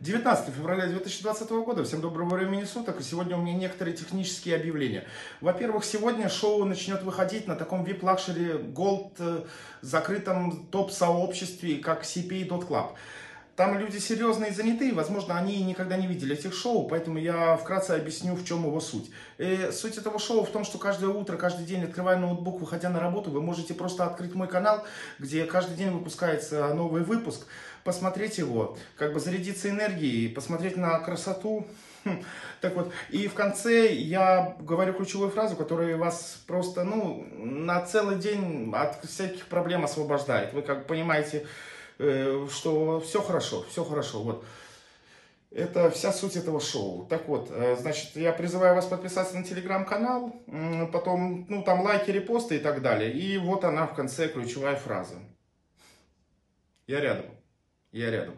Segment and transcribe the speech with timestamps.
[0.00, 1.82] 19 февраля 2020 года.
[1.82, 3.00] Всем доброго времени суток.
[3.00, 5.04] И сегодня у меня некоторые технические объявления.
[5.40, 9.42] Во-первых, сегодня шоу начнет выходить на таком VIP Luxury Gold э,
[9.80, 12.92] закрытом топ-сообществе, как CPA.club.
[13.58, 17.90] Там люди серьезные и занятые, возможно, они никогда не видели этих шоу, поэтому я вкратце
[17.90, 19.10] объясню, в чем его суть.
[19.38, 23.00] И суть этого шоу в том, что каждое утро, каждый день, открывая ноутбук, выходя на
[23.00, 24.84] работу, вы можете просто открыть мой канал,
[25.18, 27.48] где каждый день выпускается новый выпуск,
[27.82, 31.66] посмотреть его, как бы зарядиться энергией, посмотреть на красоту.
[32.04, 32.22] Хм,
[32.60, 38.18] так вот, и в конце я говорю ключевую фразу, которая вас просто, ну, на целый
[38.18, 40.52] день от всяких проблем освобождает.
[40.52, 41.44] Вы как понимаете,
[41.98, 44.22] что все хорошо, все хорошо.
[44.22, 44.44] Вот.
[45.50, 47.06] Это вся суть этого шоу.
[47.06, 50.34] Так вот, э, значит, я призываю вас подписаться на телеграм-канал,
[50.92, 53.12] потом, ну, там лайки, репосты и так далее.
[53.12, 55.16] И вот она в конце ключевая фраза.
[56.86, 57.26] Я рядом.
[57.92, 58.34] Я рядом.